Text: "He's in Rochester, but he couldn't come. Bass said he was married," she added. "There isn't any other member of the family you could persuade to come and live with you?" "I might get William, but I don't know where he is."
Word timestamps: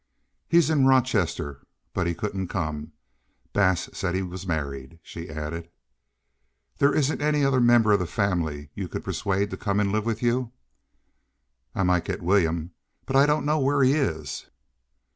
"He's 0.47 0.71
in 0.71 0.87
Rochester, 0.87 1.61
but 1.93 2.07
he 2.07 2.15
couldn't 2.15 2.47
come. 2.47 2.91
Bass 3.53 3.87
said 3.93 4.15
he 4.15 4.23
was 4.23 4.47
married," 4.47 4.97
she 5.03 5.29
added. 5.29 5.69
"There 6.79 6.91
isn't 6.91 7.21
any 7.21 7.45
other 7.45 7.61
member 7.61 7.91
of 7.91 7.99
the 7.99 8.07
family 8.07 8.71
you 8.73 8.87
could 8.87 9.03
persuade 9.03 9.51
to 9.51 9.57
come 9.57 9.79
and 9.79 9.91
live 9.91 10.07
with 10.07 10.23
you?" 10.23 10.53
"I 11.75 11.83
might 11.83 12.05
get 12.05 12.23
William, 12.23 12.71
but 13.05 13.15
I 13.15 13.27
don't 13.27 13.45
know 13.45 13.59
where 13.59 13.83
he 13.83 13.93
is." 13.93 14.47